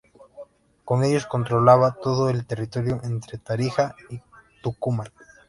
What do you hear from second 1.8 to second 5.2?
todo el territorio entre Tarija y Tucumán.